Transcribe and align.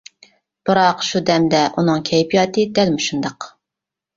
بىراق 0.69 1.03
شۇ 1.09 1.21
دەمدە 1.27 1.61
ئۇنىڭ 1.81 2.01
كەيپىياتى 2.09 2.67
دەل 2.81 2.93
مۇشۇنداق. 2.97 3.51